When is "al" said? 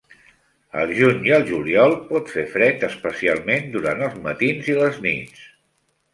0.83-0.93, 1.37-1.45